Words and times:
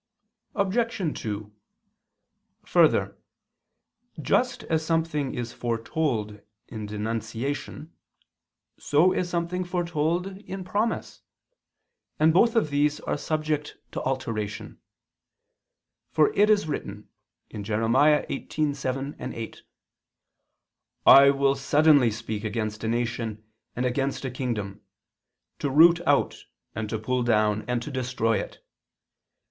Obj. 0.55 1.21
2: 1.21 1.53
Further, 2.65 3.17
just 4.19 4.63
as 4.63 4.83
something 4.83 5.35
is 5.35 5.53
foretold 5.53 6.41
in 6.67 6.87
denunciation, 6.87 7.93
so 8.79 9.13
is 9.13 9.29
something 9.29 9.63
foretold 9.63 10.25
in 10.39 10.63
promise, 10.63 11.21
and 12.19 12.33
both 12.33 12.55
of 12.55 12.71
these 12.71 12.99
are 13.01 13.15
subject 13.15 13.77
to 13.91 14.01
alteration. 14.01 14.79
For 16.09 16.33
it 16.33 16.49
is 16.49 16.67
written 16.67 17.07
(Jer. 17.51 17.61
18:7, 17.81 19.15
8): 19.35 19.61
"I 21.05 21.29
will 21.29 21.53
suddenly 21.53 22.09
speak 22.09 22.43
against 22.43 22.83
a 22.83 22.87
nation 22.87 23.43
and 23.75 23.85
against 23.85 24.25
a 24.25 24.31
kingdom, 24.31 24.81
to 25.59 25.69
root 25.69 26.01
out, 26.07 26.45
and 26.73 26.89
to 26.89 26.97
pull 26.97 27.21
down, 27.21 27.63
and 27.67 27.83
to 27.83 27.91
destroy 27.91 28.39
it. 28.39 28.65